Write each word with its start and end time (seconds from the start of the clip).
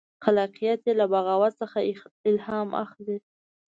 خلاقیت 0.23 0.79
یې 0.87 0.93
له 0.99 1.05
بغاوت 1.13 1.53
څخه 1.61 1.77
الهام 2.29 2.69
اخلي. 2.83 3.17